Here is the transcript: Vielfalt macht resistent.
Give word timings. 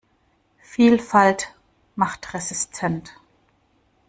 Vielfalt 0.63 1.49
macht 1.95 2.33
resistent. 2.33 3.13